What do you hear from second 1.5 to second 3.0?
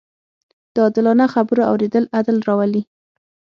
اورېدل عدل راولي